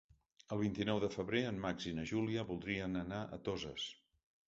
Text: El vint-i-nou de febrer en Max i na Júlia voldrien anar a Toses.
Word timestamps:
El 0.55 0.59
vint-i-nou 0.61 1.01
de 1.03 1.09
febrer 1.17 1.43
en 1.51 1.61
Max 1.67 1.87
i 1.93 1.95
na 2.01 2.07
Júlia 2.15 2.49
voldrien 2.51 3.01
anar 3.07 3.25
a 3.39 3.45
Toses. 3.51 3.91